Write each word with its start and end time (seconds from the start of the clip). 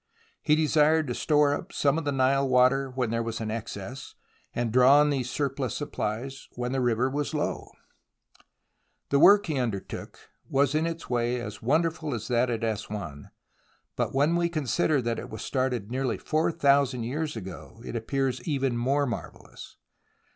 He 0.41 0.55
desired 0.55 1.05
to 1.09 1.13
store 1.13 1.53
up 1.53 1.71
some 1.71 1.99
of 1.99 2.05
the 2.05 2.11
Nile 2.11 2.49
water 2.49 2.89
when 2.89 3.11
there 3.11 3.21
was 3.21 3.39
an 3.39 3.51
excess, 3.51 4.15
and 4.51 4.73
draw 4.73 4.99
on 4.99 5.11
these 5.11 5.29
surplus 5.29 5.75
supplies 5.77 6.47
when 6.55 6.71
the 6.71 6.81
river 6.81 7.07
was 7.07 7.35
low. 7.35 7.69
The 9.09 9.19
work 9.19 9.45
he 9.45 9.59
undertook 9.59 10.17
was 10.49 10.73
in 10.73 10.87
its 10.87 11.07
way 11.07 11.39
as 11.39 11.61
wonderful 11.61 12.15
as 12.15 12.27
that 12.29 12.49
at 12.49 12.63
Assouan, 12.63 13.29
but 13.95 14.11
when 14.11 14.35
we 14.35 14.49
consider 14.49 15.03
that 15.03 15.19
it 15.19 15.29
was 15.29 15.43
started 15.43 15.91
nearly 15.91 16.17
four 16.17 16.51
thousand 16.51 17.03
years 17.03 17.35
ago 17.35 17.79
it 17.85 17.95
appears 17.95 18.41
even 18.47 18.75
more 18.75 19.05
marvellous. 19.05 19.77